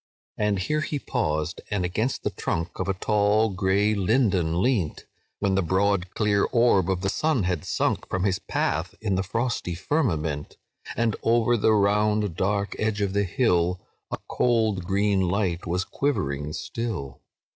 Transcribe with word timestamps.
"And 0.35 0.57
here 0.57 0.81
he 0.81 0.97
paused, 0.97 1.61
and 1.69 1.85
against 1.85 2.23
the 2.23 2.31
trunk 2.31 2.79
Of 2.79 2.87
a 2.87 2.95
tall 2.95 3.51
grey 3.51 3.93
linden 3.93 4.59
leant, 4.59 5.05
When 5.37 5.53
the 5.53 5.61
broad 5.61 6.15
clear 6.15 6.45
orb 6.45 6.89
of 6.89 7.01
the 7.01 7.07
sun 7.09 7.43
had 7.43 7.63
sunk 7.65 8.07
From 8.09 8.23
his 8.23 8.39
path 8.39 8.95
in 8.99 9.13
the 9.13 9.21
frosty 9.21 9.75
firmament, 9.75 10.57
And 10.97 11.15
over 11.21 11.55
the 11.55 11.73
round 11.73 12.35
dark 12.35 12.75
edge 12.79 13.01
of 13.01 13.13
the 13.13 13.25
hill 13.25 13.79
A 14.09 14.17
cold 14.27 14.85
green 14.85 15.21
light 15.21 15.67
was 15.67 15.85
quivering 15.85 16.53
still. 16.53 17.21